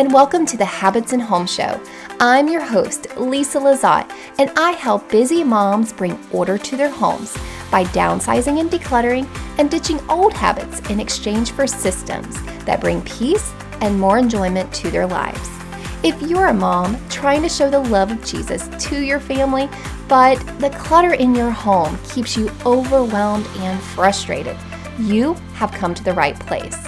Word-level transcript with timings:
and 0.00 0.14
welcome 0.14 0.46
to 0.46 0.56
the 0.56 0.64
Habits 0.64 1.12
and 1.12 1.20
Home 1.20 1.46
Show. 1.46 1.78
I'm 2.20 2.48
your 2.48 2.64
host, 2.64 3.14
Lisa 3.18 3.58
Lazat, 3.58 4.10
and 4.38 4.50
I 4.56 4.70
help 4.70 5.10
busy 5.10 5.44
moms 5.44 5.92
bring 5.92 6.18
order 6.32 6.56
to 6.56 6.74
their 6.74 6.88
homes 6.88 7.36
by 7.70 7.84
downsizing 7.84 8.60
and 8.60 8.70
decluttering 8.70 9.28
and 9.58 9.70
ditching 9.70 10.00
old 10.08 10.32
habits 10.32 10.80
in 10.88 11.00
exchange 11.00 11.50
for 11.50 11.66
systems 11.66 12.42
that 12.64 12.80
bring 12.80 13.02
peace 13.02 13.52
and 13.82 14.00
more 14.00 14.16
enjoyment 14.16 14.72
to 14.72 14.90
their 14.90 15.06
lives. 15.06 15.50
If 16.02 16.18
you're 16.22 16.46
a 16.46 16.54
mom 16.54 16.96
trying 17.10 17.42
to 17.42 17.50
show 17.50 17.68
the 17.68 17.80
love 17.80 18.10
of 18.10 18.24
Jesus 18.24 18.70
to 18.88 19.02
your 19.02 19.20
family, 19.20 19.68
but 20.08 20.36
the 20.60 20.70
clutter 20.70 21.12
in 21.12 21.34
your 21.34 21.50
home 21.50 21.98
keeps 22.08 22.38
you 22.38 22.50
overwhelmed 22.64 23.46
and 23.58 23.78
frustrated, 23.78 24.56
you 24.98 25.34
have 25.52 25.72
come 25.72 25.92
to 25.92 26.02
the 26.02 26.14
right 26.14 26.40
place. 26.40 26.86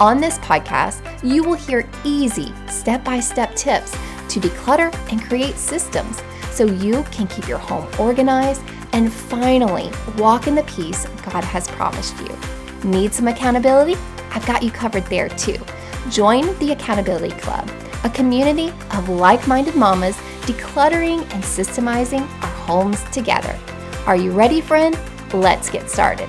On 0.00 0.20
this 0.20 0.38
podcast, 0.38 1.02
you 1.24 1.42
will 1.42 1.56
hear 1.56 1.88
easy 2.04 2.54
step 2.68 3.02
by 3.02 3.18
step 3.18 3.56
tips 3.56 3.90
to 4.28 4.38
declutter 4.38 4.94
and 5.10 5.20
create 5.20 5.56
systems 5.56 6.22
so 6.52 6.66
you 6.66 7.02
can 7.10 7.26
keep 7.26 7.48
your 7.48 7.58
home 7.58 7.84
organized 7.98 8.62
and 8.92 9.12
finally 9.12 9.90
walk 10.16 10.46
in 10.46 10.54
the 10.54 10.62
peace 10.64 11.04
God 11.28 11.42
has 11.42 11.66
promised 11.66 12.16
you. 12.20 12.88
Need 12.88 13.12
some 13.12 13.26
accountability? 13.26 13.96
I've 14.30 14.46
got 14.46 14.62
you 14.62 14.70
covered 14.70 15.04
there 15.06 15.30
too. 15.30 15.58
Join 16.10 16.56
the 16.60 16.70
Accountability 16.70 17.34
Club, 17.40 17.68
a 18.04 18.10
community 18.10 18.68
of 18.92 19.08
like 19.08 19.48
minded 19.48 19.74
mamas 19.74 20.16
decluttering 20.42 21.22
and 21.34 21.42
systemizing 21.42 22.22
our 22.40 22.52
homes 22.66 23.02
together. 23.10 23.58
Are 24.06 24.16
you 24.16 24.30
ready, 24.30 24.60
friend? 24.60 24.96
Let's 25.32 25.68
get 25.68 25.90
started. 25.90 26.28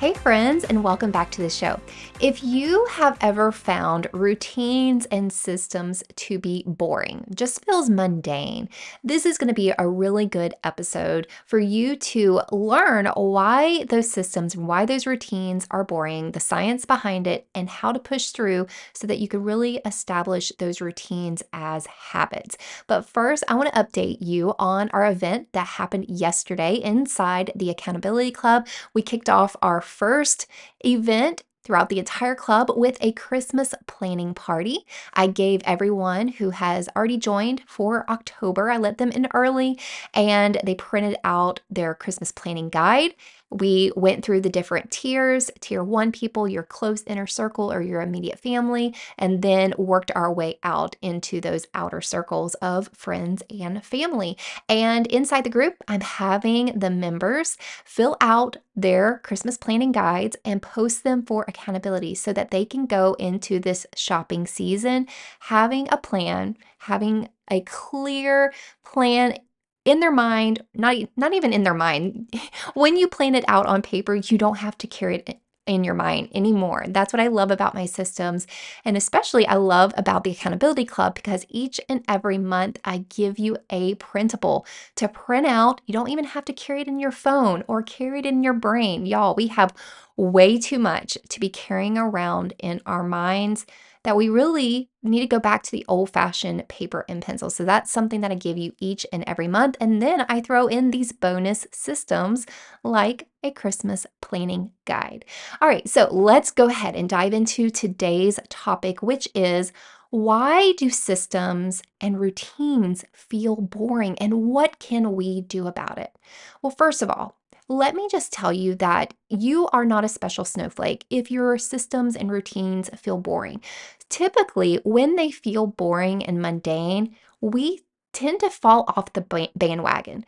Hey, 0.00 0.14
friends, 0.14 0.64
and 0.64 0.82
welcome 0.82 1.10
back 1.10 1.30
to 1.32 1.42
the 1.42 1.50
show. 1.50 1.78
If 2.20 2.44
you 2.44 2.84
have 2.90 3.16
ever 3.22 3.50
found 3.50 4.06
routines 4.12 5.06
and 5.06 5.32
systems 5.32 6.04
to 6.16 6.38
be 6.38 6.62
boring, 6.66 7.24
just 7.34 7.64
feels 7.64 7.88
mundane, 7.88 8.68
this 9.02 9.24
is 9.24 9.38
going 9.38 9.48
to 9.48 9.54
be 9.54 9.72
a 9.78 9.88
really 9.88 10.26
good 10.26 10.52
episode 10.62 11.28
for 11.46 11.58
you 11.58 11.96
to 11.96 12.42
learn 12.52 13.06
why 13.16 13.84
those 13.84 14.10
systems 14.10 14.54
and 14.54 14.68
why 14.68 14.84
those 14.84 15.06
routines 15.06 15.66
are 15.70 15.82
boring, 15.82 16.32
the 16.32 16.40
science 16.40 16.84
behind 16.84 17.26
it, 17.26 17.48
and 17.54 17.70
how 17.70 17.90
to 17.90 17.98
push 17.98 18.32
through 18.32 18.66
so 18.92 19.06
that 19.06 19.18
you 19.18 19.26
can 19.26 19.42
really 19.42 19.80
establish 19.86 20.52
those 20.58 20.82
routines 20.82 21.42
as 21.54 21.86
habits. 21.86 22.58
But 22.86 23.06
first, 23.06 23.44
I 23.48 23.54
want 23.54 23.72
to 23.72 23.82
update 23.82 24.18
you 24.20 24.54
on 24.58 24.90
our 24.90 25.06
event 25.06 25.48
that 25.52 25.66
happened 25.66 26.04
yesterday 26.10 26.74
inside 26.74 27.50
the 27.56 27.70
Accountability 27.70 28.30
Club. 28.30 28.66
We 28.92 29.00
kicked 29.00 29.30
off 29.30 29.56
our 29.62 29.80
first 29.80 30.46
event 30.84 31.44
throughout 31.62 31.88
the 31.88 31.98
entire 31.98 32.34
club 32.34 32.70
with 32.74 32.96
a 33.00 33.12
Christmas 33.12 33.74
planning 33.86 34.34
party. 34.34 34.86
I 35.14 35.26
gave 35.26 35.62
everyone 35.64 36.28
who 36.28 36.50
has 36.50 36.88
already 36.96 37.16
joined 37.16 37.62
for 37.66 38.08
October, 38.10 38.70
I 38.70 38.76
let 38.76 38.98
them 38.98 39.10
in 39.10 39.28
early 39.34 39.78
and 40.14 40.58
they 40.64 40.74
printed 40.74 41.16
out 41.24 41.60
their 41.70 41.94
Christmas 41.94 42.32
planning 42.32 42.68
guide. 42.68 43.14
We 43.50 43.92
went 43.96 44.24
through 44.24 44.42
the 44.42 44.48
different 44.48 44.90
tiers 44.90 45.50
tier 45.60 45.82
one 45.82 46.12
people, 46.12 46.48
your 46.48 46.62
close 46.62 47.02
inner 47.06 47.26
circle 47.26 47.72
or 47.72 47.82
your 47.82 48.00
immediate 48.00 48.38
family, 48.38 48.94
and 49.18 49.42
then 49.42 49.74
worked 49.76 50.12
our 50.14 50.32
way 50.32 50.58
out 50.62 50.96
into 51.02 51.40
those 51.40 51.66
outer 51.74 52.00
circles 52.00 52.54
of 52.56 52.88
friends 52.92 53.42
and 53.50 53.84
family. 53.84 54.36
And 54.68 55.06
inside 55.08 55.44
the 55.44 55.50
group, 55.50 55.74
I'm 55.88 56.00
having 56.00 56.78
the 56.78 56.90
members 56.90 57.56
fill 57.84 58.16
out 58.20 58.56
their 58.76 59.18
Christmas 59.24 59.56
planning 59.56 59.92
guides 59.92 60.36
and 60.44 60.62
post 60.62 61.04
them 61.04 61.24
for 61.24 61.44
accountability 61.48 62.14
so 62.14 62.32
that 62.32 62.50
they 62.50 62.64
can 62.64 62.86
go 62.86 63.14
into 63.14 63.58
this 63.58 63.86
shopping 63.96 64.46
season 64.46 65.06
having 65.40 65.88
a 65.90 65.96
plan, 65.96 66.56
having 66.78 67.28
a 67.50 67.60
clear 67.62 68.52
plan 68.84 69.36
in 69.84 70.00
their 70.00 70.12
mind, 70.12 70.62
not 70.74 70.96
not 71.16 71.34
even 71.34 71.52
in 71.52 71.62
their 71.62 71.74
mind. 71.74 72.34
when 72.74 72.96
you 72.96 73.08
plan 73.08 73.34
it 73.34 73.44
out 73.48 73.66
on 73.66 73.82
paper, 73.82 74.14
you 74.14 74.38
don't 74.38 74.58
have 74.58 74.76
to 74.78 74.86
carry 74.86 75.16
it 75.16 75.40
in 75.66 75.84
your 75.84 75.94
mind 75.94 76.28
anymore. 76.34 76.84
That's 76.88 77.12
what 77.12 77.20
I 77.20 77.28
love 77.28 77.50
about 77.50 77.74
my 77.74 77.86
systems. 77.86 78.46
And 78.84 78.96
especially, 78.96 79.46
I 79.46 79.54
love 79.54 79.94
about 79.96 80.24
the 80.24 80.32
Accountability 80.32 80.84
Club 80.84 81.14
because 81.14 81.46
each 81.48 81.80
and 81.88 82.04
every 82.08 82.38
month 82.38 82.78
I 82.84 83.04
give 83.08 83.38
you 83.38 83.56
a 83.70 83.94
printable 83.96 84.66
to 84.96 85.08
print 85.08 85.46
out. 85.46 85.80
You 85.86 85.92
don't 85.92 86.08
even 86.08 86.24
have 86.24 86.44
to 86.46 86.52
carry 86.52 86.80
it 86.80 86.88
in 86.88 86.98
your 86.98 87.12
phone 87.12 87.62
or 87.68 87.82
carry 87.82 88.18
it 88.20 88.26
in 88.26 88.42
your 88.42 88.54
brain. 88.54 89.06
Y'all, 89.06 89.34
we 89.36 89.46
have 89.48 89.74
way 90.16 90.58
too 90.58 90.78
much 90.78 91.16
to 91.28 91.40
be 91.40 91.48
carrying 91.48 91.96
around 91.96 92.52
in 92.58 92.80
our 92.84 93.04
minds 93.04 93.64
that 94.02 94.16
we 94.16 94.28
really 94.28 94.88
need 95.02 95.20
to 95.20 95.26
go 95.26 95.38
back 95.38 95.62
to 95.62 95.70
the 95.70 95.84
old 95.88 96.10
fashioned 96.10 96.66
paper 96.68 97.04
and 97.08 97.22
pencil. 97.22 97.50
So 97.50 97.64
that's 97.64 97.90
something 97.90 98.20
that 98.22 98.30
I 98.30 98.34
give 98.34 98.56
you 98.56 98.72
each 98.78 99.06
and 99.12 99.24
every 99.26 99.48
month. 99.48 99.76
And 99.80 100.00
then 100.00 100.24
I 100.28 100.40
throw 100.40 100.66
in 100.66 100.90
these 100.90 101.12
bonus 101.12 101.66
systems 101.72 102.46
like 102.82 103.28
a 103.42 103.50
Christmas 103.50 104.06
planning 104.20 104.70
guide. 104.84 105.24
All 105.60 105.68
right, 105.68 105.88
so 105.88 106.08
let's 106.10 106.50
go 106.50 106.68
ahead 106.68 106.96
and 106.96 107.08
dive 107.08 107.34
into 107.34 107.70
today's 107.70 108.38
topic, 108.48 109.02
which 109.02 109.28
is 109.34 109.72
why 110.10 110.72
do 110.76 110.90
systems 110.90 111.82
and 112.00 112.18
routines 112.18 113.04
feel 113.12 113.56
boring 113.56 114.18
and 114.18 114.42
what 114.46 114.80
can 114.80 115.14
we 115.14 115.40
do 115.40 115.68
about 115.68 115.98
it? 115.98 116.16
Well, 116.62 116.74
first 116.76 117.00
of 117.00 117.10
all, 117.10 117.36
let 117.70 117.94
me 117.94 118.08
just 118.10 118.32
tell 118.32 118.52
you 118.52 118.74
that 118.74 119.14
you 119.28 119.68
are 119.68 119.84
not 119.84 120.04
a 120.04 120.08
special 120.08 120.44
snowflake 120.44 121.06
if 121.08 121.30
your 121.30 121.56
systems 121.56 122.16
and 122.16 122.30
routines 122.30 122.90
feel 122.96 123.16
boring. 123.16 123.62
Typically, 124.08 124.80
when 124.82 125.14
they 125.14 125.30
feel 125.30 125.68
boring 125.68 126.24
and 126.24 126.42
mundane, 126.42 127.14
we 127.40 127.82
tend 128.12 128.40
to 128.40 128.50
fall 128.50 128.84
off 128.96 129.12
the 129.12 129.50
bandwagon 129.54 130.24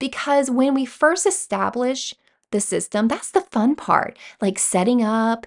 because 0.00 0.50
when 0.50 0.74
we 0.74 0.84
first 0.84 1.24
establish 1.24 2.16
the 2.50 2.60
system, 2.60 3.06
that's 3.06 3.30
the 3.30 3.42
fun 3.42 3.76
part, 3.76 4.18
like 4.40 4.58
setting 4.58 5.04
up, 5.04 5.46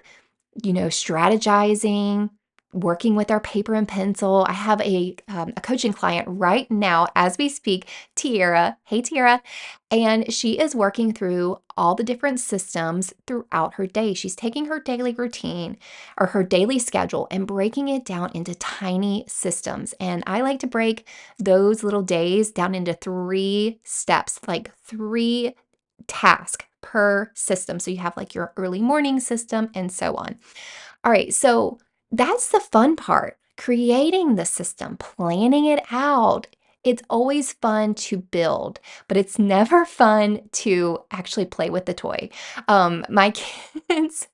you 0.64 0.72
know, 0.72 0.86
strategizing, 0.86 2.30
working 2.76 3.16
with 3.16 3.30
our 3.30 3.40
paper 3.40 3.74
and 3.74 3.88
pencil. 3.88 4.44
I 4.48 4.52
have 4.52 4.80
a, 4.82 5.16
um, 5.28 5.52
a 5.56 5.60
coaching 5.60 5.92
client 5.92 6.28
right 6.28 6.70
now 6.70 7.08
as 7.16 7.38
we 7.38 7.48
speak, 7.48 7.88
Tiara. 8.14 8.76
Hey, 8.84 9.02
Tiara. 9.02 9.42
And 9.90 10.32
she 10.32 10.58
is 10.58 10.74
working 10.74 11.12
through 11.12 11.58
all 11.76 11.94
the 11.94 12.04
different 12.04 12.40
systems 12.40 13.14
throughout 13.26 13.74
her 13.74 13.86
day. 13.86 14.14
She's 14.14 14.36
taking 14.36 14.66
her 14.66 14.80
daily 14.80 15.12
routine 15.14 15.78
or 16.18 16.28
her 16.28 16.42
daily 16.42 16.78
schedule 16.78 17.28
and 17.30 17.46
breaking 17.46 17.88
it 17.88 18.04
down 18.04 18.30
into 18.34 18.54
tiny 18.54 19.24
systems. 19.28 19.94
And 20.00 20.22
I 20.26 20.42
like 20.42 20.60
to 20.60 20.66
break 20.66 21.06
those 21.38 21.82
little 21.82 22.02
days 22.02 22.50
down 22.50 22.74
into 22.74 22.94
three 22.94 23.80
steps, 23.84 24.40
like 24.46 24.74
three 24.76 25.54
tasks 26.06 26.64
per 26.82 27.30
system. 27.34 27.80
So 27.80 27.90
you 27.90 27.98
have 27.98 28.16
like 28.16 28.34
your 28.34 28.52
early 28.56 28.80
morning 28.80 29.18
system 29.20 29.70
and 29.74 29.90
so 29.90 30.14
on. 30.14 30.38
All 31.04 31.10
right. 31.12 31.32
So 31.34 31.78
that's 32.10 32.48
the 32.48 32.60
fun 32.60 32.96
part. 32.96 33.38
Creating 33.56 34.36
the 34.36 34.44
system, 34.44 34.96
planning 34.98 35.66
it 35.66 35.80
out. 35.90 36.46
It's 36.84 37.02
always 37.10 37.52
fun 37.54 37.94
to 37.94 38.18
build, 38.18 38.80
but 39.08 39.16
it's 39.16 39.38
never 39.38 39.84
fun 39.86 40.48
to 40.52 40.98
actually 41.10 41.46
play 41.46 41.70
with 41.70 41.86
the 41.86 41.94
toy. 41.94 42.28
Um, 42.68 43.04
my 43.08 43.30
kids, 43.88 44.28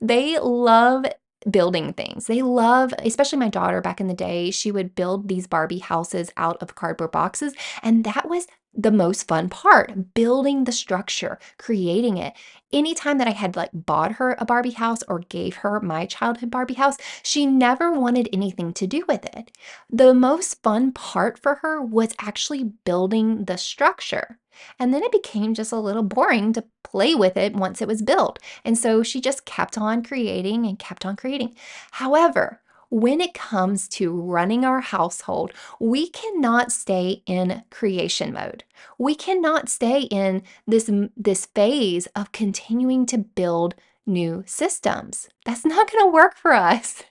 they 0.00 0.38
love 0.38 1.06
building 1.48 1.92
things. 1.92 2.26
They 2.26 2.42
love, 2.42 2.92
especially 2.98 3.38
my 3.38 3.48
daughter 3.48 3.80
back 3.80 4.00
in 4.00 4.08
the 4.08 4.14
day, 4.14 4.50
she 4.50 4.72
would 4.72 4.94
build 4.94 5.28
these 5.28 5.46
Barbie 5.46 5.78
houses 5.78 6.30
out 6.36 6.60
of 6.60 6.74
cardboard 6.74 7.12
boxes. 7.12 7.54
And 7.82 8.04
that 8.04 8.28
was 8.28 8.48
the 8.76 8.90
most 8.90 9.26
fun 9.26 9.48
part 9.48 10.14
building 10.14 10.64
the 10.64 10.72
structure, 10.72 11.38
creating 11.58 12.18
it. 12.18 12.34
Anytime 12.72 13.18
that 13.18 13.28
I 13.28 13.32
had 13.32 13.56
like 13.56 13.70
bought 13.72 14.12
her 14.12 14.36
a 14.38 14.44
Barbie 14.44 14.72
house 14.72 15.02
or 15.08 15.20
gave 15.20 15.56
her 15.56 15.80
my 15.80 16.04
childhood 16.06 16.50
Barbie 16.50 16.74
house, 16.74 16.96
she 17.22 17.46
never 17.46 17.90
wanted 17.92 18.28
anything 18.32 18.72
to 18.74 18.86
do 18.86 19.04
with 19.08 19.24
it. 19.36 19.56
The 19.88 20.12
most 20.12 20.62
fun 20.62 20.92
part 20.92 21.38
for 21.38 21.56
her 21.56 21.80
was 21.80 22.14
actually 22.18 22.64
building 22.64 23.44
the 23.44 23.56
structure. 23.56 24.38
And 24.78 24.92
then 24.92 25.02
it 25.02 25.12
became 25.12 25.54
just 25.54 25.72
a 25.72 25.76
little 25.76 26.02
boring 26.02 26.52
to 26.54 26.64
play 26.82 27.14
with 27.14 27.36
it 27.36 27.54
once 27.54 27.82
it 27.82 27.88
was 27.88 28.02
built. 28.02 28.38
And 28.64 28.76
so 28.76 29.02
she 29.02 29.20
just 29.20 29.44
kept 29.44 29.76
on 29.76 30.02
creating 30.02 30.66
and 30.66 30.78
kept 30.78 31.04
on 31.04 31.16
creating. 31.16 31.54
However, 31.92 32.60
when 32.90 33.20
it 33.20 33.34
comes 33.34 33.88
to 33.88 34.12
running 34.12 34.64
our 34.64 34.80
household, 34.80 35.52
we 35.80 36.08
cannot 36.10 36.72
stay 36.72 37.22
in 37.26 37.62
creation 37.70 38.32
mode. 38.32 38.64
We 38.98 39.14
cannot 39.14 39.68
stay 39.68 40.02
in 40.02 40.42
this, 40.66 40.90
this 41.16 41.46
phase 41.46 42.06
of 42.14 42.32
continuing 42.32 43.06
to 43.06 43.18
build 43.18 43.74
new 44.06 44.44
systems. 44.46 45.28
That's 45.44 45.64
not 45.64 45.90
going 45.90 46.04
to 46.04 46.12
work 46.12 46.36
for 46.36 46.52
us. 46.52 47.02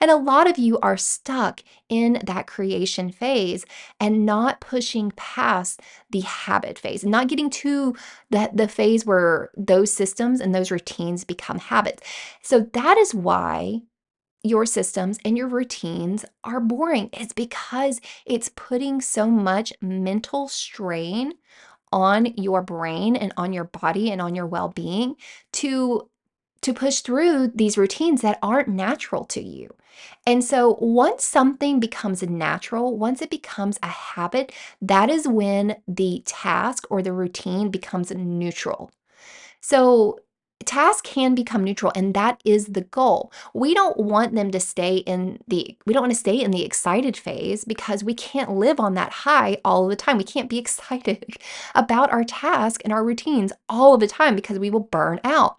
And 0.00 0.10
a 0.10 0.16
lot 0.16 0.50
of 0.50 0.58
you 0.58 0.80
are 0.80 0.96
stuck 0.96 1.62
in 1.88 2.20
that 2.24 2.48
creation 2.48 3.12
phase 3.12 3.64
and 4.00 4.26
not 4.26 4.60
pushing 4.60 5.12
past 5.12 5.80
the 6.10 6.20
habit 6.20 6.76
phase, 6.76 7.04
and 7.04 7.12
not 7.12 7.28
getting 7.28 7.50
to 7.50 7.94
the, 8.30 8.50
the 8.52 8.66
phase 8.66 9.06
where 9.06 9.50
those 9.56 9.92
systems 9.92 10.40
and 10.40 10.52
those 10.52 10.72
routines 10.72 11.22
become 11.22 11.60
habits. 11.60 12.02
So 12.42 12.60
that 12.72 12.98
is 12.98 13.14
why 13.14 13.82
your 14.42 14.66
systems 14.66 15.18
and 15.24 15.36
your 15.36 15.48
routines 15.48 16.24
are 16.44 16.60
boring. 16.60 17.10
It's 17.12 17.32
because 17.32 18.00
it's 18.26 18.50
putting 18.54 19.00
so 19.00 19.28
much 19.28 19.72
mental 19.80 20.48
strain 20.48 21.32
on 21.92 22.26
your 22.36 22.62
brain 22.62 23.16
and 23.16 23.32
on 23.36 23.52
your 23.52 23.64
body 23.64 24.10
and 24.10 24.20
on 24.22 24.34
your 24.34 24.46
well-being 24.46 25.16
to 25.52 26.08
to 26.62 26.74
push 26.74 27.00
through 27.00 27.48
these 27.54 27.78
routines 27.78 28.20
that 28.20 28.38
aren't 28.42 28.68
natural 28.68 29.24
to 29.24 29.40
you. 29.42 29.70
And 30.26 30.44
so 30.44 30.76
once 30.78 31.24
something 31.24 31.80
becomes 31.80 32.22
natural, 32.22 32.98
once 32.98 33.22
it 33.22 33.30
becomes 33.30 33.78
a 33.82 33.88
habit, 33.88 34.52
that 34.82 35.08
is 35.08 35.26
when 35.26 35.76
the 35.88 36.22
task 36.26 36.86
or 36.90 37.00
the 37.00 37.14
routine 37.14 37.70
becomes 37.70 38.10
neutral. 38.10 38.90
So 39.62 40.18
tasks 40.64 41.02
can 41.02 41.34
become 41.34 41.64
neutral 41.64 41.92
and 41.94 42.14
that 42.14 42.40
is 42.44 42.66
the 42.66 42.82
goal. 42.82 43.32
We 43.54 43.74
don't 43.74 43.96
want 43.96 44.34
them 44.34 44.50
to 44.50 44.60
stay 44.60 44.98
in 44.98 45.40
the 45.48 45.76
we 45.86 45.92
don't 45.92 46.02
want 46.02 46.12
to 46.12 46.18
stay 46.18 46.40
in 46.40 46.50
the 46.50 46.64
excited 46.64 47.16
phase 47.16 47.64
because 47.64 48.04
we 48.04 48.14
can't 48.14 48.52
live 48.52 48.78
on 48.78 48.94
that 48.94 49.12
high 49.12 49.58
all 49.64 49.88
the 49.88 49.96
time. 49.96 50.18
We 50.18 50.24
can't 50.24 50.50
be 50.50 50.58
excited 50.70 51.36
about 51.74 52.10
our 52.10 52.24
task 52.24 52.80
and 52.84 52.92
our 52.92 53.04
routines 53.04 53.52
all 53.68 53.94
of 53.94 54.00
the 54.00 54.06
time 54.06 54.36
because 54.36 54.58
we 54.58 54.70
will 54.70 54.80
burn 54.80 55.20
out. 55.24 55.56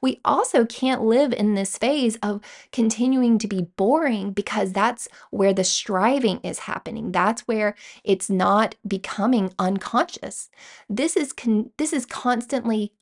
We 0.00 0.20
also 0.24 0.64
can't 0.64 1.02
live 1.02 1.32
in 1.32 1.54
this 1.54 1.76
phase 1.76 2.16
of 2.22 2.40
continuing 2.72 3.38
to 3.38 3.48
be 3.48 3.62
boring 3.76 4.32
because 4.32 4.72
that's 4.72 5.08
where 5.30 5.52
the 5.52 5.64
striving 5.64 6.40
is 6.42 6.60
happening. 6.60 7.12
That's 7.12 7.42
where 7.42 7.74
it's 8.04 8.30
not 8.30 8.76
becoming 8.86 9.52
unconscious. 9.58 10.50
This 10.88 11.16
is 11.16 11.32
con- 11.32 11.70
this 11.76 11.92
is 11.92 12.06
constantly 12.06 12.92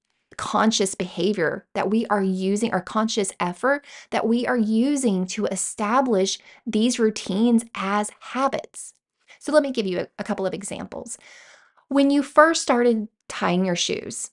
conscious 0.43 0.97
behavior 0.97 1.65
that 1.73 1.89
we 1.89 2.05
are 2.07 2.21
using, 2.21 2.73
our 2.73 2.81
conscious 2.81 3.31
effort 3.39 3.85
that 4.11 4.27
we 4.27 4.45
are 4.45 4.59
using 4.59 5.25
to 5.25 5.47
establish 5.47 6.37
these 6.67 6.99
routines 6.99 7.65
as 7.77 8.11
habits. 8.19 8.93
So 9.39 9.53
let 9.53 9.63
me 9.63 9.71
give 9.71 9.87
you 9.87 10.01
a, 10.01 10.09
a 10.19 10.25
couple 10.25 10.45
of 10.45 10.53
examples. 10.53 11.17
When 11.87 12.11
you 12.11 12.25
first 12.25 12.61
started 12.61 13.07
tying 13.29 13.65
your 13.65 13.77
shoes, 13.77 14.33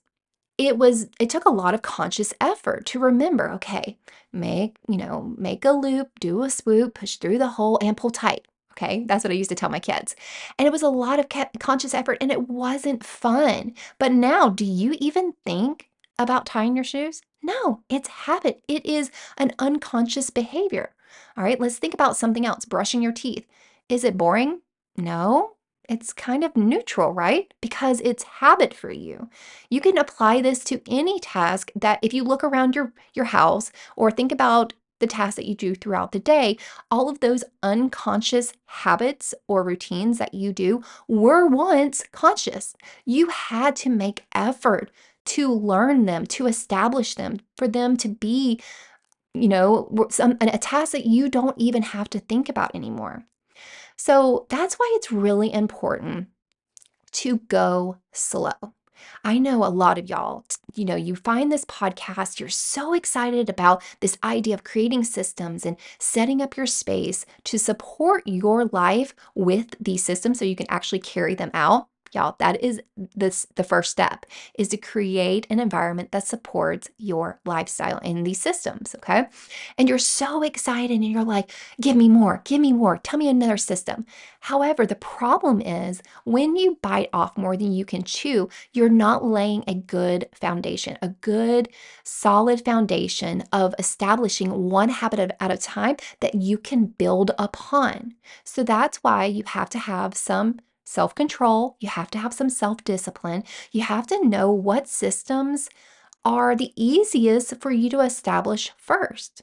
it 0.58 0.76
was 0.76 1.06
it 1.20 1.30
took 1.30 1.44
a 1.44 1.50
lot 1.50 1.74
of 1.74 1.82
conscious 1.82 2.34
effort 2.40 2.86
to 2.86 2.98
remember, 2.98 3.48
okay, 3.52 3.96
make, 4.32 4.78
you 4.88 4.96
know, 4.96 5.32
make 5.38 5.64
a 5.64 5.70
loop, 5.70 6.18
do 6.18 6.42
a 6.42 6.50
swoop, 6.50 6.94
push 6.94 7.16
through 7.16 7.38
the 7.38 7.50
hole 7.50 7.78
and 7.80 7.96
pull 7.96 8.10
tight. 8.10 8.48
Okay, 8.72 9.04
that's 9.06 9.22
what 9.22 9.30
I 9.30 9.34
used 9.34 9.50
to 9.50 9.56
tell 9.56 9.70
my 9.70 9.78
kids. 9.78 10.16
And 10.58 10.66
it 10.66 10.72
was 10.72 10.82
a 10.82 10.88
lot 10.88 11.20
of 11.20 11.28
conscious 11.60 11.94
effort 11.94 12.18
and 12.20 12.32
it 12.32 12.48
wasn't 12.48 13.04
fun. 13.04 13.74
But 14.00 14.10
now, 14.10 14.48
do 14.48 14.64
you 14.64 14.96
even 14.98 15.34
think 15.44 15.89
about 16.22 16.46
tying 16.46 16.74
your 16.76 16.84
shoes? 16.84 17.22
No, 17.42 17.82
it's 17.88 18.08
habit. 18.08 18.62
It 18.68 18.84
is 18.84 19.10
an 19.38 19.52
unconscious 19.58 20.30
behavior. 20.30 20.94
All 21.36 21.44
right, 21.44 21.58
let's 21.60 21.78
think 21.78 21.94
about 21.94 22.16
something 22.16 22.46
else 22.46 22.64
brushing 22.64 23.02
your 23.02 23.12
teeth. 23.12 23.46
Is 23.88 24.04
it 24.04 24.16
boring? 24.16 24.60
No, 24.96 25.56
it's 25.88 26.12
kind 26.12 26.44
of 26.44 26.56
neutral, 26.56 27.12
right? 27.12 27.52
Because 27.60 28.00
it's 28.02 28.22
habit 28.22 28.72
for 28.72 28.92
you. 28.92 29.28
You 29.70 29.80
can 29.80 29.98
apply 29.98 30.40
this 30.42 30.62
to 30.64 30.82
any 30.88 31.18
task 31.18 31.72
that 31.74 31.98
if 32.02 32.14
you 32.14 32.22
look 32.22 32.44
around 32.44 32.76
your, 32.76 32.92
your 33.14 33.24
house 33.26 33.72
or 33.96 34.10
think 34.10 34.30
about 34.30 34.74
the 35.00 35.06
tasks 35.06 35.36
that 35.36 35.46
you 35.46 35.54
do 35.54 35.74
throughout 35.74 36.12
the 36.12 36.20
day, 36.20 36.58
all 36.90 37.08
of 37.08 37.20
those 37.20 37.42
unconscious 37.62 38.52
habits 38.66 39.34
or 39.48 39.64
routines 39.64 40.18
that 40.18 40.34
you 40.34 40.52
do 40.52 40.82
were 41.08 41.46
once 41.46 42.04
conscious. 42.12 42.76
You 43.04 43.28
had 43.28 43.74
to 43.76 43.90
make 43.90 44.26
effort 44.34 44.90
to 45.30 45.52
learn 45.52 46.06
them, 46.06 46.26
to 46.26 46.48
establish 46.48 47.14
them, 47.14 47.38
for 47.56 47.68
them 47.68 47.96
to 47.98 48.08
be, 48.08 48.60
you 49.32 49.48
know, 49.48 50.08
some, 50.10 50.36
a 50.40 50.58
task 50.58 50.90
that 50.90 51.06
you 51.06 51.28
don't 51.28 51.56
even 51.56 51.82
have 51.82 52.10
to 52.10 52.18
think 52.18 52.48
about 52.48 52.74
anymore. 52.74 53.24
So 53.96 54.46
that's 54.48 54.74
why 54.74 54.90
it's 54.96 55.12
really 55.12 55.52
important 55.52 56.28
to 57.12 57.38
go 57.46 57.98
slow. 58.12 58.52
I 59.22 59.38
know 59.38 59.64
a 59.64 59.68
lot 59.68 59.98
of 59.98 60.10
y'all, 60.10 60.44
you 60.74 60.84
know, 60.84 60.96
you 60.96 61.14
find 61.14 61.50
this 61.50 61.64
podcast, 61.64 62.40
you're 62.40 62.48
so 62.48 62.92
excited 62.92 63.48
about 63.48 63.82
this 64.00 64.18
idea 64.24 64.54
of 64.54 64.64
creating 64.64 65.04
systems 65.04 65.64
and 65.64 65.76
setting 65.98 66.42
up 66.42 66.56
your 66.56 66.66
space 66.66 67.24
to 67.44 67.58
support 67.58 68.22
your 68.26 68.64
life 68.66 69.14
with 69.34 69.76
these 69.78 70.02
systems 70.02 70.38
so 70.38 70.44
you 70.44 70.56
can 70.56 70.66
actually 70.68 70.98
carry 70.98 71.34
them 71.34 71.50
out 71.54 71.89
y'all 72.12 72.36
that 72.38 72.62
is 72.62 72.80
this 73.14 73.46
the 73.56 73.64
first 73.64 73.90
step 73.90 74.26
is 74.58 74.68
to 74.68 74.76
create 74.76 75.46
an 75.50 75.58
environment 75.58 76.10
that 76.12 76.26
supports 76.26 76.88
your 76.98 77.40
lifestyle 77.44 77.98
in 77.98 78.24
these 78.24 78.40
systems 78.40 78.94
okay? 78.96 79.26
And 79.78 79.88
you're 79.88 79.98
so 79.98 80.42
excited 80.42 80.94
and 80.94 81.04
you're 81.04 81.24
like 81.24 81.52
give 81.80 81.96
me 81.96 82.08
more 82.08 82.42
give 82.44 82.60
me 82.60 82.72
more 82.72 82.98
tell 82.98 83.18
me 83.18 83.28
another 83.28 83.56
system. 83.56 84.06
However 84.40 84.86
the 84.86 84.94
problem 84.96 85.60
is 85.60 86.02
when 86.24 86.56
you 86.56 86.78
bite 86.82 87.10
off 87.12 87.36
more 87.36 87.56
than 87.56 87.72
you 87.72 87.84
can 87.84 88.02
chew 88.02 88.48
you're 88.72 88.88
not 88.88 89.24
laying 89.24 89.64
a 89.66 89.74
good 89.74 90.28
foundation 90.32 90.98
a 91.02 91.08
good 91.08 91.68
solid 92.04 92.64
foundation 92.64 93.44
of 93.52 93.74
establishing 93.78 94.70
one 94.70 94.88
habit 94.88 95.32
at 95.40 95.50
a 95.50 95.56
time 95.56 95.96
that 96.20 96.34
you 96.34 96.58
can 96.58 96.86
build 96.86 97.30
upon. 97.38 98.14
So 98.44 98.62
that's 98.62 98.98
why 98.98 99.26
you 99.26 99.44
have 99.46 99.70
to 99.70 99.78
have 99.78 100.14
some 100.16 100.60
self 100.84 101.14
control, 101.14 101.76
you 101.80 101.88
have 101.88 102.10
to 102.12 102.18
have 102.18 102.34
some 102.34 102.50
self 102.50 102.82
discipline, 102.84 103.44
you 103.72 103.82
have 103.82 104.06
to 104.08 104.26
know 104.26 104.50
what 104.50 104.88
systems 104.88 105.68
are 106.24 106.54
the 106.54 106.72
easiest 106.76 107.60
for 107.60 107.70
you 107.70 107.88
to 107.90 108.00
establish 108.00 108.72
first. 108.76 109.42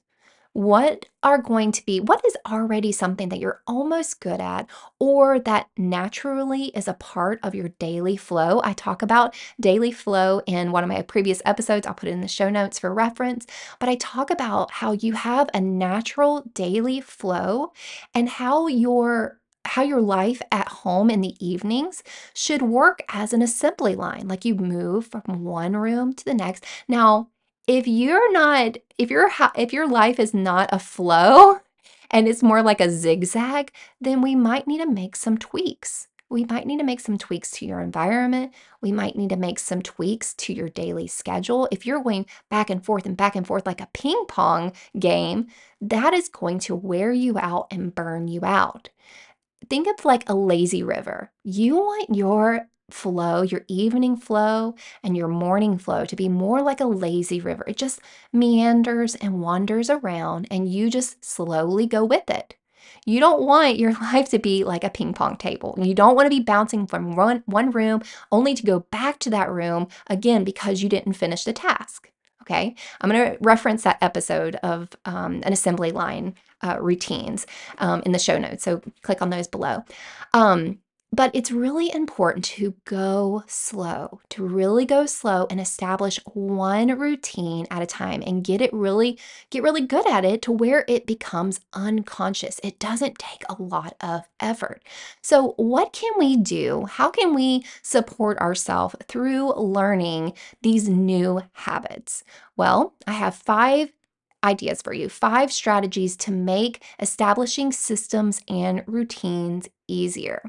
What 0.53 1.05
are 1.21 1.37
going 1.37 1.71
to 1.73 1.85
be, 1.85 1.99
what 1.99 2.25
is 2.25 2.35
already 2.49 2.91
something 2.91 3.29
that 3.29 3.37
you're 3.37 3.61
almost 3.67 4.19
good 4.19 4.41
at 4.41 4.67
or 4.97 5.39
that 5.41 5.69
naturally 5.77 6.65
is 6.75 6.87
a 6.87 6.95
part 6.95 7.39
of 7.43 7.53
your 7.53 7.69
daily 7.77 8.17
flow? 8.17 8.59
I 8.63 8.73
talk 8.73 9.03
about 9.03 9.35
daily 9.59 9.91
flow 9.91 10.41
in 10.47 10.71
one 10.71 10.83
of 10.83 10.89
my 10.89 11.03
previous 11.03 11.43
episodes. 11.45 11.85
I'll 11.85 11.93
put 11.93 12.09
it 12.09 12.13
in 12.13 12.21
the 12.21 12.27
show 12.27 12.49
notes 12.49 12.79
for 12.79 12.91
reference. 12.91 13.45
But 13.77 13.89
I 13.89 13.97
talk 13.97 14.31
about 14.31 14.71
how 14.71 14.93
you 14.93 15.13
have 15.13 15.47
a 15.53 15.61
natural 15.61 16.41
daily 16.55 17.01
flow 17.01 17.71
and 18.15 18.27
how 18.27 18.65
your 18.65 19.39
how 19.77 19.83
your 19.83 20.01
life 20.01 20.41
at 20.51 20.67
home 20.67 21.07
in 21.07 21.21
the 21.21 21.35
evenings 21.39 22.01
should 22.33 22.63
work 22.63 23.03
as 23.09 23.31
an 23.31 23.43
assembly 23.43 23.95
line. 23.95 24.27
Like 24.27 24.43
you 24.43 24.55
move 24.55 25.05
from 25.05 25.43
one 25.43 25.77
room 25.77 26.13
to 26.13 26.25
the 26.25 26.33
next. 26.33 26.65
Now, 26.87 27.29
if 27.67 27.87
you're 27.87 28.31
not, 28.31 28.77
if 28.97 29.11
your 29.11 29.29
if 29.55 29.71
your 29.71 29.87
life 29.87 30.19
is 30.19 30.33
not 30.33 30.69
a 30.71 30.79
flow 30.79 31.59
and 32.09 32.27
it's 32.27 32.41
more 32.41 32.63
like 32.63 32.81
a 32.81 32.89
zigzag, 32.89 33.71
then 34.01 34.23
we 34.23 34.33
might 34.33 34.65
need 34.65 34.79
to 34.79 34.89
make 34.89 35.15
some 35.15 35.37
tweaks. 35.37 36.07
We 36.27 36.43
might 36.43 36.65
need 36.65 36.79
to 36.79 36.83
make 36.83 36.99
some 36.99 37.19
tweaks 37.19 37.51
to 37.51 37.65
your 37.67 37.79
environment. 37.79 38.55
We 38.81 38.91
might 38.91 39.15
need 39.15 39.29
to 39.29 39.37
make 39.37 39.59
some 39.59 39.83
tweaks 39.83 40.33
to 40.33 40.53
your 40.53 40.69
daily 40.69 41.05
schedule. 41.05 41.69
If 41.71 41.85
you're 41.85 42.01
going 42.01 42.25
back 42.49 42.71
and 42.71 42.83
forth 42.83 43.05
and 43.05 43.15
back 43.15 43.35
and 43.35 43.45
forth 43.45 43.67
like 43.67 43.79
a 43.79 43.89
ping 43.93 44.25
pong 44.27 44.73
game, 44.97 45.47
that 45.81 46.15
is 46.15 46.29
going 46.29 46.57
to 46.61 46.75
wear 46.75 47.13
you 47.13 47.37
out 47.37 47.67
and 47.69 47.93
burn 47.93 48.27
you 48.27 48.43
out 48.43 48.89
think 49.69 49.87
of 49.87 50.05
like 50.05 50.27
a 50.29 50.35
lazy 50.35 50.83
river. 50.83 51.31
You 51.43 51.75
want 51.75 52.15
your 52.15 52.67
flow, 52.89 53.41
your 53.41 53.65
evening 53.67 54.15
flow, 54.15 54.75
and 55.03 55.17
your 55.17 55.27
morning 55.27 55.77
flow 55.77 56.05
to 56.05 56.15
be 56.15 56.29
more 56.29 56.61
like 56.61 56.79
a 56.79 56.85
lazy 56.85 57.41
river. 57.41 57.63
It 57.67 57.77
just 57.77 57.99
meanders 58.31 59.15
and 59.15 59.41
wanders 59.41 59.89
around, 59.89 60.47
and 60.49 60.71
you 60.71 60.89
just 60.89 61.23
slowly 61.23 61.85
go 61.85 62.05
with 62.05 62.29
it. 62.29 62.55
You 63.05 63.19
don't 63.19 63.43
want 63.43 63.79
your 63.79 63.93
life 64.01 64.29
to 64.29 64.39
be 64.39 64.63
like 64.63 64.83
a 64.83 64.89
ping 64.89 65.13
pong 65.13 65.37
table. 65.37 65.77
You 65.81 65.93
don't 65.93 66.15
want 66.15 66.25
to 66.25 66.35
be 66.35 66.43
bouncing 66.43 66.87
from 66.87 67.15
one, 67.15 67.43
one 67.45 67.71
room 67.71 68.01
only 68.31 68.53
to 68.53 68.63
go 68.65 68.81
back 68.91 69.19
to 69.19 69.29
that 69.31 69.49
room 69.49 69.87
again 70.07 70.43
because 70.43 70.81
you 70.81 70.89
didn't 70.89 71.13
finish 71.13 71.43
the 71.43 71.53
task. 71.53 72.11
Okay, 72.43 72.75
I'm 73.01 73.09
going 73.09 73.31
to 73.31 73.37
reference 73.41 73.83
that 73.83 73.97
episode 73.99 74.55
of 74.63 74.89
um, 75.03 75.41
an 75.43 75.51
assembly 75.51 75.91
line 75.91 76.33
uh, 76.61 76.77
routines 76.79 77.45
um, 77.79 78.01
in 78.05 78.11
the 78.11 78.19
show 78.19 78.37
notes. 78.37 78.63
So 78.63 78.81
click 79.01 79.21
on 79.21 79.29
those 79.29 79.47
below. 79.47 79.83
Um, 80.33 80.79
but 81.13 81.31
it's 81.33 81.51
really 81.51 81.91
important 81.93 82.43
to 82.45 82.75
go 82.83 83.43
slow, 83.47 84.19
to 84.29 84.45
really 84.45 84.85
go 84.85 85.05
slow 85.05 85.47
and 85.49 85.59
establish 85.59 86.19
one 86.25 86.89
routine 86.99 87.65
at 87.71 87.81
a 87.81 87.85
time 87.85 88.21
and 88.25 88.43
get 88.43 88.59
it 88.59 88.73
really, 88.73 89.17
get 89.49 89.63
really 89.63 89.81
good 89.81 90.05
at 90.05 90.25
it 90.25 90.41
to 90.43 90.51
where 90.51 90.83
it 90.87 91.07
becomes 91.07 91.61
unconscious. 91.71 92.59
It 92.61 92.77
doesn't 92.77 93.17
take 93.17 93.43
a 93.47 93.61
lot 93.61 93.95
of 94.01 94.23
effort. 94.41 94.83
So, 95.21 95.53
what 95.55 95.93
can 95.93 96.11
we 96.19 96.35
do? 96.35 96.85
How 96.85 97.09
can 97.09 97.33
we 97.33 97.63
support 97.81 98.37
ourselves 98.39 98.95
through 99.07 99.53
learning 99.53 100.33
these 100.61 100.89
new 100.89 101.41
habits? 101.53 102.25
Well, 102.57 102.95
I 103.07 103.13
have 103.13 103.35
five 103.35 103.93
ideas 104.43 104.81
for 104.81 104.93
you 104.93 105.09
five 105.09 105.51
strategies 105.51 106.15
to 106.17 106.31
make 106.31 106.83
establishing 106.99 107.71
systems 107.71 108.41
and 108.47 108.83
routines 108.87 109.69
easier. 109.87 110.41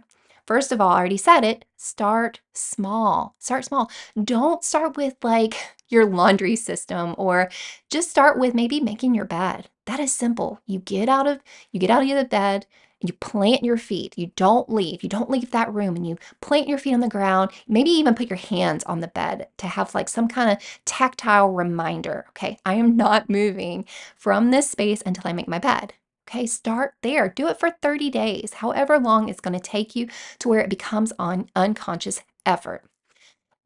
First 0.47 0.73
of 0.73 0.80
all, 0.80 0.88
I 0.88 0.99
already 0.99 1.18
said 1.18 1.45
it, 1.45 1.66
start 1.76 2.40
small. 2.54 3.35
Start 3.38 3.66
small. 3.66 3.90
Don't 4.25 4.64
start 4.64 4.97
with 4.97 5.14
like 5.23 5.54
your 5.88 6.07
laundry 6.07 6.57
system 6.57 7.14
or 7.18 7.50
just 7.90 8.11
start 8.11 8.38
with 8.38 8.54
maybe 8.54 8.80
making 8.80 9.14
your 9.14 9.25
bed. 9.26 9.68
That 9.85 10.00
is 10.00 10.14
simple. 10.14 10.61
You 10.66 10.78
get 10.80 11.09
out 11.09 11.26
of 11.26 11.40
you 11.71 11.80
get 11.80 11.90
out 11.90 12.02
of 12.02 12.09
the 12.09 12.25
bed, 12.25 12.66
you 13.00 13.12
plant 13.14 13.62
your 13.64 13.76
feet. 13.76 14.19
You 14.19 14.33
don't 14.35 14.69
leave. 14.69 15.02
You 15.02 15.09
don't 15.09 15.31
leave 15.31 15.50
that 15.52 15.73
room 15.73 15.97
and 15.97 16.07
you 16.07 16.17
plant 16.40 16.69
your 16.69 16.78
feet 16.78 16.95
on 16.95 17.00
the 17.00 17.09
ground. 17.09 17.50
Maybe 17.69 17.90
even 17.90 18.14
put 18.14 18.28
your 18.28 18.38
hands 18.38 18.83
on 18.85 19.00
the 19.00 19.09
bed 19.09 19.49
to 19.59 19.67
have 19.67 19.95
like 19.95 20.09
some 20.09 20.28
kind 20.28 20.50
of 20.50 20.59
tactile 20.85 21.50
reminder. 21.50 22.26
Okay, 22.31 22.59
I 22.67 22.75
am 22.75 22.97
not 22.97 23.31
moving 23.31 23.85
from 24.17 24.50
this 24.50 24.71
space 24.71 25.02
until 25.07 25.26
I 25.26 25.33
make 25.33 25.49
my 25.49 25.59
bed. 25.59 25.95
Okay, 26.28 26.47
start 26.47 26.95
there. 27.02 27.28
Do 27.28 27.49
it 27.49 27.59
for 27.59 27.71
30 27.71 28.11
days, 28.11 28.55
however 28.55 28.99
long 28.99 29.28
it's 29.28 29.40
going 29.40 29.55
to 29.55 29.61
take 29.61 29.97
you 29.97 30.09
to 30.40 30.49
where 30.49 30.61
it 30.61 30.69
becomes 30.69 31.12
on 31.19 31.49
unconscious 31.57 32.21
effort. 32.45 32.85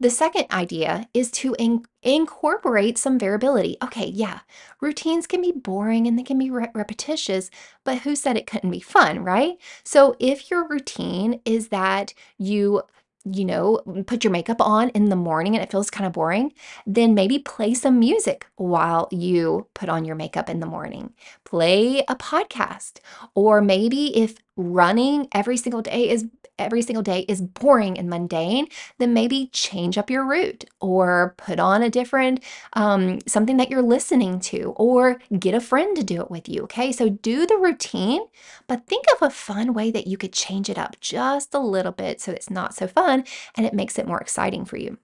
The 0.02 0.10
second 0.10 0.46
idea 0.50 1.08
is 1.14 1.30
to 1.30 1.54
in- 1.60 1.84
incorporate 2.02 2.98
some 2.98 3.20
variability. 3.20 3.76
Okay, 3.84 4.06
yeah, 4.06 4.40
routines 4.80 5.28
can 5.28 5.40
be 5.40 5.52
boring 5.52 6.08
and 6.08 6.18
they 6.18 6.24
can 6.24 6.38
be 6.38 6.50
re- 6.50 6.66
repetitious, 6.74 7.50
but 7.84 7.98
who 7.98 8.16
said 8.16 8.36
it 8.36 8.48
couldn't 8.48 8.72
be 8.72 8.80
fun, 8.80 9.22
right? 9.22 9.58
So 9.84 10.16
if 10.18 10.50
your 10.50 10.66
routine 10.66 11.40
is 11.44 11.68
that 11.68 12.14
you 12.36 12.82
you 13.24 13.44
know, 13.44 13.78
put 14.08 14.24
your 14.24 14.32
makeup 14.32 14.60
on 14.60 14.88
in 14.88 15.08
the 15.08 15.14
morning 15.14 15.54
and 15.54 15.62
it 15.62 15.70
feels 15.70 15.90
kind 15.90 16.04
of 16.08 16.12
boring, 16.12 16.52
then 16.84 17.14
maybe 17.14 17.38
play 17.38 17.72
some 17.72 18.00
music 18.00 18.44
while 18.56 19.06
you 19.12 19.68
put 19.74 19.88
on 19.88 20.04
your 20.04 20.16
makeup 20.16 20.50
in 20.50 20.58
the 20.58 20.66
morning. 20.66 21.14
Play 21.44 22.00
a 22.08 22.16
podcast. 22.16 22.98
Or 23.36 23.60
maybe 23.60 24.16
if 24.16 24.34
running 24.56 25.28
every 25.32 25.56
single 25.56 25.82
day 25.82 26.08
is 26.10 26.26
every 26.58 26.82
single 26.82 27.02
day 27.02 27.20
is 27.28 27.40
boring 27.42 27.98
and 27.98 28.08
mundane, 28.08 28.66
then 28.98 29.14
maybe 29.14 29.48
change 29.52 29.98
up 29.98 30.10
your 30.10 30.24
route 30.24 30.64
or 30.80 31.34
put 31.38 31.58
on 31.58 31.82
a 31.82 31.90
different 31.90 32.42
um, 32.74 33.18
something 33.26 33.56
that 33.56 33.70
you're 33.70 33.82
listening 33.82 34.38
to 34.38 34.72
or 34.76 35.18
get 35.38 35.54
a 35.54 35.60
friend 35.60 35.96
to 35.96 36.04
do 36.04 36.20
it 36.20 36.30
with 36.30 36.48
you. 36.48 36.62
Okay, 36.64 36.92
so 36.92 37.08
do 37.08 37.46
the 37.46 37.56
routine, 37.56 38.22
but 38.66 38.86
think 38.86 39.04
of 39.14 39.22
a 39.22 39.30
fun 39.30 39.74
way 39.74 39.90
that 39.90 40.06
you 40.06 40.16
could 40.16 40.32
change 40.32 40.68
it 40.70 40.78
up 40.78 41.00
just 41.00 41.54
a 41.54 41.58
little 41.58 41.92
bit 41.92 42.20
so 42.20 42.32
it's 42.32 42.50
not 42.50 42.74
so 42.74 42.86
fun 42.86 43.24
and 43.56 43.66
it 43.66 43.74
makes 43.74 43.98
it 43.98 44.06
more 44.06 44.20
exciting 44.20 44.64
for 44.64 44.76
you. 44.76 44.98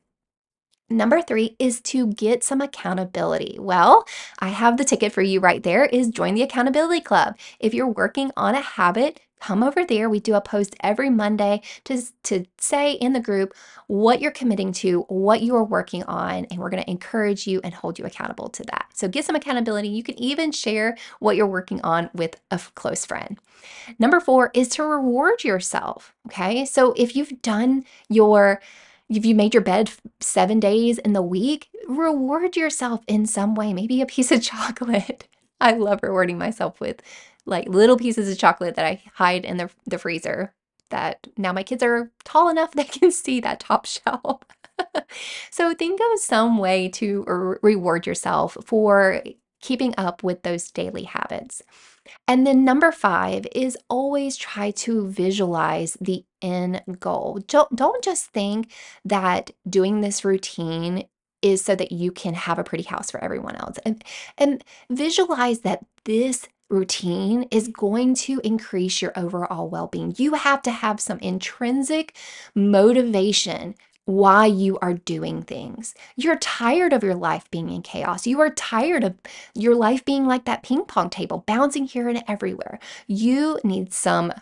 Number 0.90 1.20
three 1.20 1.54
is 1.58 1.80
to 1.82 2.06
get 2.06 2.42
some 2.42 2.62
accountability. 2.62 3.58
Well, 3.60 4.06
I 4.38 4.48
have 4.48 4.78
the 4.78 4.84
ticket 4.84 5.12
for 5.12 5.20
you 5.20 5.38
right 5.38 5.62
there 5.62 5.84
is 5.84 6.08
join 6.08 6.34
the 6.34 6.42
accountability 6.42 7.02
club. 7.02 7.36
If 7.60 7.74
you're 7.74 7.86
working 7.86 8.30
on 8.36 8.54
a 8.54 8.60
habit, 8.60 9.20
come 9.40 9.62
over 9.62 9.84
there. 9.84 10.08
We 10.08 10.20
do 10.20 10.34
a 10.34 10.40
post 10.40 10.74
every 10.80 11.10
Monday 11.10 11.62
to, 11.84 12.02
to 12.24 12.44
say 12.58 12.92
in 12.92 13.12
the 13.12 13.20
group 13.20 13.54
what 13.86 14.20
you're 14.20 14.30
committing 14.30 14.72
to, 14.72 15.02
what 15.02 15.42
you 15.42 15.54
are 15.56 15.64
working 15.64 16.02
on, 16.04 16.46
and 16.46 16.58
we're 16.58 16.70
going 16.70 16.82
to 16.82 16.90
encourage 16.90 17.46
you 17.46 17.60
and 17.62 17.74
hold 17.74 17.98
you 17.98 18.04
accountable 18.04 18.48
to 18.48 18.62
that. 18.64 18.86
So 18.94 19.08
get 19.08 19.24
some 19.24 19.36
accountability. 19.36 19.88
You 19.88 20.02
can 20.02 20.18
even 20.18 20.52
share 20.52 20.96
what 21.20 21.36
you're 21.36 21.46
working 21.46 21.80
on 21.82 22.10
with 22.14 22.40
a 22.50 22.60
close 22.74 23.04
friend. 23.04 23.38
Number 23.98 24.20
four 24.20 24.50
is 24.54 24.68
to 24.70 24.84
reward 24.84 25.44
yourself. 25.44 26.14
Okay. 26.26 26.64
So 26.64 26.94
if 26.96 27.14
you've 27.14 27.42
done 27.42 27.84
your 28.08 28.60
if 29.08 29.24
you 29.24 29.34
made 29.34 29.54
your 29.54 29.62
bed 29.62 29.90
seven 30.20 30.60
days 30.60 30.98
in 30.98 31.12
the 31.12 31.22
week, 31.22 31.68
reward 31.88 32.56
yourself 32.56 33.02
in 33.06 33.26
some 33.26 33.54
way, 33.54 33.72
maybe 33.72 34.00
a 34.02 34.06
piece 34.06 34.30
of 34.32 34.42
chocolate. 34.42 35.28
I 35.60 35.72
love 35.72 36.00
rewarding 36.02 36.38
myself 36.38 36.80
with 36.80 37.02
like 37.46 37.68
little 37.68 37.96
pieces 37.96 38.30
of 38.30 38.38
chocolate 38.38 38.76
that 38.76 38.84
I 38.84 39.02
hide 39.14 39.44
in 39.44 39.56
the, 39.56 39.70
the 39.86 39.98
freezer 39.98 40.52
that 40.90 41.26
now 41.36 41.52
my 41.52 41.62
kids 41.62 41.82
are 41.82 42.10
tall 42.24 42.48
enough 42.48 42.72
they 42.74 42.84
can 42.84 43.10
see 43.10 43.40
that 43.40 43.60
top 43.60 43.86
shelf. 43.86 44.42
so 45.50 45.74
think 45.74 46.00
of 46.00 46.20
some 46.20 46.58
way 46.58 46.88
to 46.88 47.24
re- 47.26 47.56
reward 47.62 48.06
yourself 48.06 48.56
for 48.64 49.22
keeping 49.60 49.94
up 49.98 50.22
with 50.22 50.42
those 50.42 50.70
daily 50.70 51.02
habits. 51.02 51.62
And 52.26 52.46
then 52.46 52.64
number 52.64 52.92
five 52.92 53.46
is 53.54 53.76
always 53.88 54.36
try 54.36 54.70
to 54.72 55.08
visualize 55.08 55.96
the 56.00 56.24
end 56.42 56.82
goal. 57.00 57.40
Don't, 57.46 57.74
don't 57.74 58.02
just 58.02 58.26
think 58.26 58.72
that 59.04 59.50
doing 59.68 60.00
this 60.00 60.24
routine 60.24 61.04
is 61.42 61.64
so 61.64 61.74
that 61.74 61.92
you 61.92 62.10
can 62.10 62.34
have 62.34 62.58
a 62.58 62.64
pretty 62.64 62.84
house 62.84 63.10
for 63.10 63.22
everyone 63.22 63.56
else. 63.56 63.78
And, 63.84 64.02
and 64.36 64.64
visualize 64.90 65.60
that 65.60 65.84
this 66.04 66.48
routine 66.70 67.44
is 67.50 67.68
going 67.68 68.14
to 68.14 68.40
increase 68.44 69.00
your 69.00 69.12
overall 69.16 69.68
well 69.68 69.86
being. 69.86 70.14
You 70.18 70.34
have 70.34 70.62
to 70.62 70.70
have 70.70 71.00
some 71.00 71.18
intrinsic 71.20 72.16
motivation 72.54 73.74
why 74.08 74.46
you 74.46 74.78
are 74.78 74.94
doing 74.94 75.42
things. 75.42 75.94
You're 76.16 76.38
tired 76.38 76.94
of 76.94 77.04
your 77.04 77.14
life 77.14 77.50
being 77.50 77.68
in 77.68 77.82
chaos. 77.82 78.26
You 78.26 78.40
are 78.40 78.48
tired 78.48 79.04
of 79.04 79.18
your 79.54 79.74
life 79.74 80.02
being 80.02 80.26
like 80.26 80.46
that 80.46 80.62
ping 80.62 80.86
pong 80.86 81.10
table, 81.10 81.44
bouncing 81.46 81.84
here 81.84 82.08
and 82.08 82.24
everywhere. 82.26 82.78
You 83.06 83.60
need 83.64 83.92
some 83.92 84.32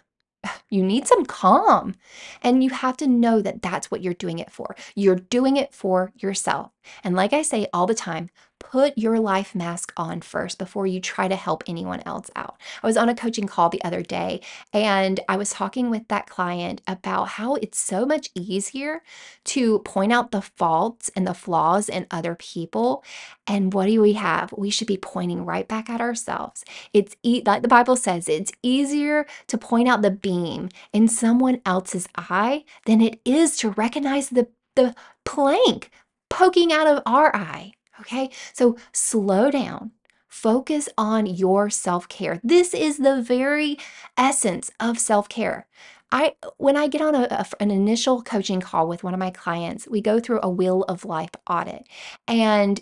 you 0.70 0.84
need 0.84 1.08
some 1.08 1.26
calm. 1.26 1.96
And 2.42 2.62
you 2.62 2.70
have 2.70 2.96
to 2.98 3.08
know 3.08 3.42
that 3.42 3.60
that's 3.60 3.90
what 3.90 4.02
you're 4.02 4.14
doing 4.14 4.38
it 4.38 4.52
for. 4.52 4.76
You're 4.94 5.16
doing 5.16 5.56
it 5.56 5.74
for 5.74 6.12
yourself. 6.14 6.70
And 7.02 7.16
like 7.16 7.32
I 7.32 7.42
say 7.42 7.66
all 7.72 7.86
the 7.86 7.94
time, 7.94 8.30
put 8.58 8.96
your 8.98 9.18
life 9.20 9.54
mask 9.54 9.92
on 9.96 10.20
first 10.20 10.58
before 10.58 10.86
you 10.86 11.00
try 11.00 11.28
to 11.28 11.36
help 11.36 11.62
anyone 11.66 12.02
else 12.06 12.30
out. 12.36 12.56
I 12.82 12.86
was 12.86 12.96
on 12.96 13.08
a 13.08 13.14
coaching 13.14 13.46
call 13.46 13.68
the 13.68 13.82
other 13.84 14.02
day 14.02 14.40
and 14.72 15.20
I 15.28 15.36
was 15.36 15.50
talking 15.50 15.90
with 15.90 16.08
that 16.08 16.28
client 16.28 16.82
about 16.86 17.28
how 17.30 17.56
it's 17.56 17.78
so 17.78 18.06
much 18.06 18.30
easier 18.34 19.02
to 19.44 19.80
point 19.80 20.12
out 20.12 20.30
the 20.30 20.42
faults 20.42 21.10
and 21.16 21.26
the 21.26 21.34
flaws 21.34 21.88
in 21.88 22.06
other 22.10 22.34
people. 22.34 23.04
And 23.46 23.72
what 23.72 23.86
do 23.86 24.00
we 24.00 24.14
have? 24.14 24.52
We 24.56 24.70
should 24.70 24.88
be 24.88 24.96
pointing 24.98 25.44
right 25.44 25.68
back 25.68 25.88
at 25.90 26.00
ourselves. 26.00 26.64
It's 26.92 27.16
e- 27.22 27.42
like 27.46 27.62
the 27.62 27.68
Bible 27.68 27.96
says, 27.96 28.28
it's 28.28 28.52
easier 28.62 29.26
to 29.48 29.58
point 29.58 29.88
out 29.88 30.02
the 30.02 30.10
beam 30.10 30.68
in 30.92 31.08
someone 31.08 31.60
else's 31.66 32.08
eye 32.16 32.64
than 32.86 33.00
it 33.00 33.20
is 33.24 33.56
to 33.58 33.70
recognize 33.70 34.30
the 34.30 34.48
the 34.76 34.94
plank 35.24 35.90
poking 36.30 36.72
out 36.72 36.86
of 36.86 37.02
our 37.06 37.34
eye. 37.34 37.72
Okay, 38.00 38.30
so 38.52 38.76
slow 38.92 39.50
down. 39.50 39.92
Focus 40.28 40.88
on 40.98 41.26
your 41.26 41.70
self 41.70 42.08
care. 42.08 42.40
This 42.44 42.74
is 42.74 42.98
the 42.98 43.22
very 43.22 43.78
essence 44.18 44.70
of 44.78 44.98
self 44.98 45.28
care. 45.28 45.66
I 46.12 46.34
when 46.58 46.76
I 46.76 46.88
get 46.88 47.00
on 47.00 47.14
a, 47.14 47.22
a, 47.30 47.46
an 47.60 47.70
initial 47.70 48.22
coaching 48.22 48.60
call 48.60 48.86
with 48.88 49.02
one 49.02 49.14
of 49.14 49.20
my 49.20 49.30
clients, 49.30 49.88
we 49.88 50.00
go 50.00 50.20
through 50.20 50.40
a 50.42 50.50
wheel 50.50 50.82
of 50.84 51.04
life 51.04 51.30
audit. 51.48 51.86
And 52.28 52.80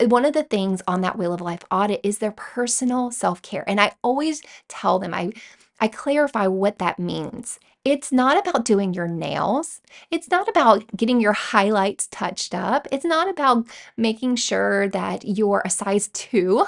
one 0.00 0.24
of 0.24 0.32
the 0.32 0.42
things 0.44 0.82
on 0.88 1.00
that 1.02 1.18
wheel 1.18 1.32
of 1.32 1.40
life 1.40 1.62
audit 1.70 2.00
is 2.04 2.18
their 2.18 2.32
personal 2.32 3.10
self-care. 3.10 3.64
And 3.68 3.80
I 3.80 3.92
always 4.02 4.42
tell 4.68 4.98
them 4.98 5.14
I 5.14 5.32
I 5.82 5.88
clarify 5.88 6.46
what 6.46 6.78
that 6.78 7.00
means. 7.00 7.58
It's 7.84 8.12
not 8.12 8.38
about 8.38 8.64
doing 8.64 8.94
your 8.94 9.08
nails. 9.08 9.80
It's 10.12 10.30
not 10.30 10.48
about 10.48 10.96
getting 10.96 11.20
your 11.20 11.32
highlights 11.32 12.06
touched 12.06 12.54
up. 12.54 12.86
It's 12.92 13.04
not 13.04 13.28
about 13.28 13.66
making 13.96 14.36
sure 14.36 14.88
that 14.90 15.24
you're 15.26 15.60
a 15.64 15.70
size 15.70 16.06
two. 16.12 16.66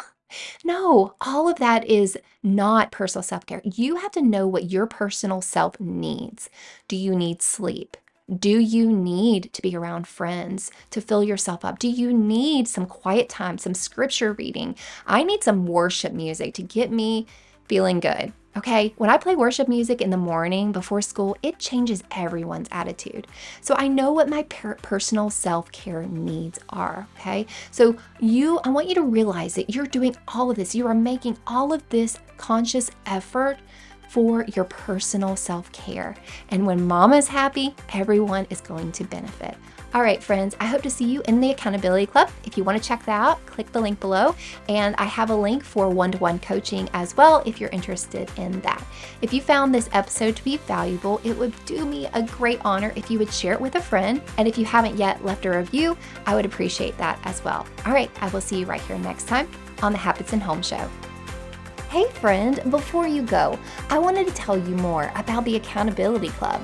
No, 0.65 1.15
all 1.21 1.49
of 1.49 1.61
that 1.61 1.85
is 1.85 2.19
not 2.43 2.91
personal 2.91 3.23
self 3.23 3.47
care. 3.47 3.63
You 3.63 3.97
have 3.97 4.11
to 4.13 4.21
know 4.21 4.49
what 4.49 4.69
your 4.69 4.85
personal 4.85 5.41
self 5.41 5.79
needs. 5.79 6.51
Do 6.89 6.97
you 6.97 7.15
need 7.15 7.41
sleep? 7.41 7.97
Do 8.37 8.59
you 8.59 8.91
need 8.91 9.53
to 9.53 9.63
be 9.63 9.77
around 9.77 10.09
friends 10.09 10.73
to 10.91 11.01
fill 11.01 11.23
yourself 11.23 11.65
up? 11.65 11.79
Do 11.79 11.87
you 11.87 12.13
need 12.13 12.67
some 12.67 12.87
quiet 12.87 13.29
time, 13.29 13.59
some 13.59 13.75
scripture 13.75 14.33
reading? 14.33 14.75
I 15.07 15.23
need 15.23 15.45
some 15.45 15.67
worship 15.67 16.13
music 16.13 16.55
to 16.55 16.63
get 16.63 16.91
me 16.91 17.29
feeling 17.69 18.01
good. 18.01 18.33
Okay, 18.57 18.95
when 18.99 19.11
I 19.11 19.19
play 19.19 19.35
worship 19.35 19.67
music 19.67 20.01
in 20.01 20.11
the 20.11 20.17
morning 20.17 20.71
before 20.71 21.03
school, 21.03 21.37
it 21.43 21.59
changes 21.59 22.05
everyone's 22.13 22.69
attitude. 22.71 23.27
So 23.61 23.75
I 23.77 23.89
know 23.89 24.13
what 24.13 24.29
my 24.29 24.45
per- 24.45 24.77
personal 24.77 25.29
self 25.29 25.73
care 25.73 26.05
needs 26.05 26.61
are. 26.69 27.09
Okay, 27.19 27.47
so 27.73 27.97
you, 28.21 28.61
I 28.63 28.69
want 28.69 28.89
you 28.89 28.95
to 28.95 29.03
realize 29.03 29.57
that 29.57 29.75
you're 29.75 29.87
doing 29.87 30.15
all 30.29 30.53
of 30.53 30.57
this, 30.57 30.73
you 30.73 30.87
are 30.87 30.95
making 30.95 31.37
all 31.49 31.73
of 31.73 31.89
this 31.89 32.21
conscious 32.37 32.93
effort 33.07 33.59
for 34.09 34.45
your 34.55 34.65
personal 34.65 35.37
self 35.37 35.71
care. 35.73 36.17
And 36.51 36.67
when 36.67 36.87
mama's 36.87 37.29
happy, 37.29 37.75
everyone 37.93 38.47
is 38.51 38.61
going 38.61 38.93
to 38.93 39.05
benefit. 39.05 39.57
All 39.95 40.03
right, 40.03 40.21
friends, 40.21 40.57
I 40.59 40.67
hope 40.67 40.83
to 40.83 40.91
see 40.91 41.05
you 41.05 41.23
in 41.29 41.41
the 41.41 41.53
Accountability 41.53 42.07
Club. 42.07 42.29
If 42.45 42.59
you 42.59 42.65
want 42.65 42.83
to 42.83 42.89
check 42.89 43.05
that 43.05 43.21
out, 43.21 43.47
click 43.47 43.71
the 43.71 43.81
link 43.81 44.01
below. 44.01 44.35
And 44.69 44.97
I 44.97 45.05
have 45.05 45.31
a 45.31 45.37
link 45.37 45.63
for 45.63 45.89
one 45.89 46.11
to 46.11 46.19
one 46.19 46.41
coaching 46.41 46.89
as 46.95 47.17
well 47.17 47.45
if 47.47 47.61
you're 47.61 47.71
interested 47.71 48.29
in 48.37 48.61
that. 48.63 48.85
If 49.23 49.33
you 49.33 49.41
found 49.41 49.73
this 49.73 49.89
episode 49.93 50.35
to 50.35 50.43
be 50.43 50.57
valuable, 50.57 51.21
it 51.23 51.39
would 51.39 51.55
do 51.65 51.85
me 51.85 52.09
a 52.13 52.25
great 52.25 52.61
honor 52.65 52.93
if 52.97 53.09
you 53.09 53.21
would 53.21 53.33
share 53.33 53.53
it 53.53 53.61
with 53.61 53.77
a 53.77 53.81
friend. 53.81 54.21
And 54.37 54.49
if 54.49 54.59
you 54.59 54.65
haven't 54.65 54.97
yet 54.97 55.25
left 55.25 55.47
a 55.47 55.51
review, 55.51 55.97
I 56.27 56.35
would 56.35 56.45
appreciate 56.45 56.99
that 56.99 57.21
as 57.23 57.45
well. 57.45 57.65
All 57.87 57.93
right, 57.93 58.11
I 58.21 58.29
will 58.31 58.41
see 58.41 58.59
you 58.59 58.67
right 58.67 58.81
here 58.81 58.99
next 58.99 59.29
time 59.29 59.49
on 59.81 59.93
the 59.93 59.99
Habits 59.99 60.33
and 60.33 60.43
Home 60.43 60.63
Show. 60.63 60.91
Hey, 61.95 62.11
friend, 62.15 62.61
before 62.73 63.07
you 63.07 63.23
go, 63.23 63.57
I 63.89 64.01
wanted 64.01 64.27
to 64.27 64.35
tell 64.35 64.59
you 64.59 64.75
more 64.75 65.13
about 65.15 65.45
the 65.45 65.55
Accountability 65.55 66.31
Club. 66.31 66.61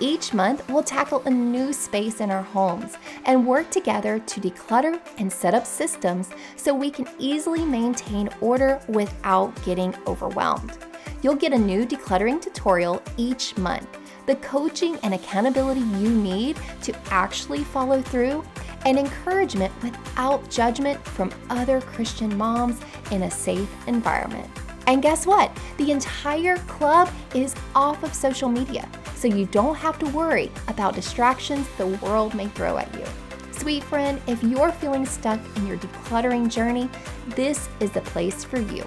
Each 0.00 0.32
month, 0.32 0.66
we'll 0.70 0.82
tackle 0.82 1.20
a 1.26 1.30
new 1.30 1.74
space 1.74 2.22
in 2.22 2.30
our 2.30 2.40
homes 2.40 2.96
and 3.26 3.46
work 3.46 3.68
together 3.70 4.18
to 4.18 4.40
declutter 4.40 4.98
and 5.18 5.30
set 5.30 5.52
up 5.52 5.66
systems 5.66 6.30
so 6.56 6.72
we 6.72 6.90
can 6.90 7.06
easily 7.18 7.66
maintain 7.66 8.30
order 8.40 8.80
without 8.88 9.62
getting 9.62 9.94
overwhelmed. 10.06 10.78
You'll 11.20 11.34
get 11.34 11.52
a 11.52 11.58
new 11.58 11.84
decluttering 11.84 12.40
tutorial 12.40 13.02
each 13.18 13.54
month, 13.58 13.98
the 14.24 14.36
coaching 14.36 14.96
and 15.02 15.12
accountability 15.12 15.80
you 15.80 16.08
need 16.08 16.56
to 16.80 16.96
actually 17.10 17.62
follow 17.62 18.00
through, 18.00 18.42
and 18.86 18.98
encouragement 18.98 19.72
without 19.82 20.48
judgment 20.50 21.04
from 21.06 21.30
other 21.50 21.82
Christian 21.82 22.36
moms 22.38 22.80
in 23.10 23.24
a 23.24 23.30
safe 23.30 23.70
environment. 23.86 24.50
And 24.86 25.02
guess 25.02 25.26
what? 25.26 25.56
The 25.78 25.92
entire 25.92 26.56
club 26.58 27.10
is 27.34 27.54
off 27.74 28.02
of 28.02 28.14
social 28.14 28.48
media 28.48 28.88
so 29.14 29.28
you 29.28 29.46
don't 29.46 29.76
have 29.76 29.98
to 30.00 30.06
worry 30.06 30.50
about 30.68 30.94
distractions 30.94 31.68
the 31.78 31.86
world 31.86 32.34
may 32.34 32.48
throw 32.48 32.78
at 32.78 32.92
you. 32.94 33.04
Sweet 33.52 33.84
friend, 33.84 34.20
if 34.26 34.42
you're 34.42 34.72
feeling 34.72 35.06
stuck 35.06 35.38
in 35.56 35.66
your 35.66 35.76
decluttering 35.76 36.48
journey, 36.50 36.90
this 37.36 37.68
is 37.78 37.92
the 37.92 38.00
place 38.00 38.42
for 38.42 38.60
you. 38.60 38.84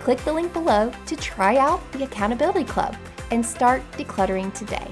Click 0.00 0.18
the 0.24 0.32
link 0.32 0.52
below 0.52 0.90
to 1.04 1.16
try 1.16 1.58
out 1.58 1.80
the 1.92 2.04
Accountability 2.04 2.64
Club 2.64 2.96
and 3.30 3.44
start 3.44 3.82
decluttering 3.92 4.54
today. 4.54 4.88